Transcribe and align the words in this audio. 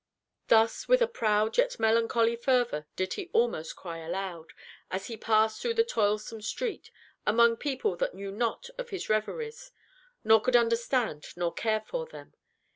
Thus 0.47 0.87
with 0.87 1.03
a 1.03 1.07
proud 1.07 1.59
yet 1.59 1.79
melancholy 1.79 2.35
fervor 2.35 2.87
did 2.95 3.13
he 3.13 3.29
almost 3.33 3.75
cry 3.75 3.99
aloud, 3.99 4.51
as 4.89 5.05
he 5.05 5.15
passed 5.15 5.61
through 5.61 5.75
the 5.75 5.83
toilsome 5.83 6.41
street, 6.41 6.89
among 7.23 7.57
people 7.57 7.95
that 7.97 8.15
knew 8.15 8.31
not 8.31 8.71
of 8.79 8.89
his 8.89 9.09
reveries, 9.09 9.71
nor 10.23 10.41
could 10.41 10.55
understand 10.55 11.27
nor 11.35 11.53
care 11.53 11.81
for 11.81 12.07
them. 12.07 12.33